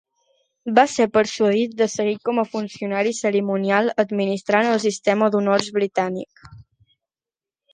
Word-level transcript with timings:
Va 0.77 0.83
ser 0.93 1.05
persuadit 1.17 1.75
de 1.81 1.87
seguir 1.95 2.15
com 2.29 2.41
a 2.43 2.47
funcionari 2.53 3.11
cerimonial 3.17 3.93
administrant 4.05 4.71
el 4.71 4.83
Sistema 4.87 5.29
d'Honors 5.37 5.69
Britànic. 5.77 6.47